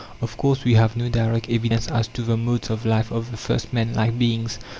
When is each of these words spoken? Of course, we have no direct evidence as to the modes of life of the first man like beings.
Of 0.19 0.35
course, 0.35 0.63
we 0.65 0.73
have 0.73 0.95
no 0.97 1.09
direct 1.09 1.47
evidence 1.47 1.87
as 1.87 2.07
to 2.07 2.23
the 2.23 2.35
modes 2.35 2.71
of 2.71 2.87
life 2.87 3.11
of 3.11 3.29
the 3.29 3.37
first 3.37 3.71
man 3.71 3.93
like 3.93 4.17
beings. 4.17 4.57